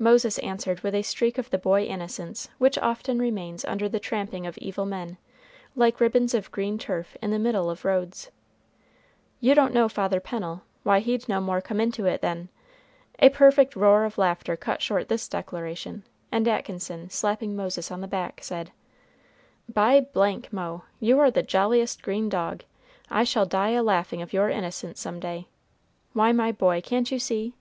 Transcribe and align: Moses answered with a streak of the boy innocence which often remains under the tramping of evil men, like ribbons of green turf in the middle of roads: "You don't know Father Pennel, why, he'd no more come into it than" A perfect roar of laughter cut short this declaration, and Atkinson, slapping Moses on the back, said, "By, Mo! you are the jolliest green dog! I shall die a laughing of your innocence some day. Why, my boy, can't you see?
Moses 0.00 0.40
answered 0.40 0.80
with 0.80 0.92
a 0.92 1.02
streak 1.02 1.38
of 1.38 1.50
the 1.50 1.56
boy 1.56 1.84
innocence 1.84 2.48
which 2.58 2.76
often 2.78 3.20
remains 3.20 3.64
under 3.64 3.88
the 3.88 4.00
tramping 4.00 4.44
of 4.44 4.58
evil 4.58 4.84
men, 4.84 5.18
like 5.76 6.00
ribbons 6.00 6.34
of 6.34 6.50
green 6.50 6.78
turf 6.78 7.16
in 7.22 7.30
the 7.30 7.38
middle 7.38 7.70
of 7.70 7.84
roads: 7.84 8.32
"You 9.38 9.54
don't 9.54 9.72
know 9.72 9.88
Father 9.88 10.18
Pennel, 10.18 10.62
why, 10.82 10.98
he'd 10.98 11.28
no 11.28 11.40
more 11.40 11.60
come 11.60 11.80
into 11.80 12.06
it 12.06 12.22
than" 12.22 12.48
A 13.20 13.28
perfect 13.28 13.76
roar 13.76 14.02
of 14.04 14.18
laughter 14.18 14.56
cut 14.56 14.82
short 14.82 15.08
this 15.08 15.28
declaration, 15.28 16.02
and 16.32 16.48
Atkinson, 16.48 17.08
slapping 17.08 17.54
Moses 17.54 17.92
on 17.92 18.00
the 18.00 18.08
back, 18.08 18.42
said, 18.42 18.72
"By, 19.68 20.04
Mo! 20.50 20.82
you 20.98 21.20
are 21.20 21.30
the 21.30 21.44
jolliest 21.44 22.02
green 22.02 22.28
dog! 22.28 22.64
I 23.08 23.22
shall 23.22 23.46
die 23.46 23.70
a 23.70 23.82
laughing 23.84 24.22
of 24.22 24.32
your 24.32 24.48
innocence 24.50 24.98
some 24.98 25.20
day. 25.20 25.46
Why, 26.14 26.32
my 26.32 26.50
boy, 26.50 26.80
can't 26.80 27.12
you 27.12 27.20
see? 27.20 27.54